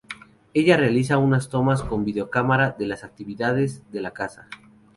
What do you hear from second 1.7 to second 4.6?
con una videocámara de las actividades de la casa.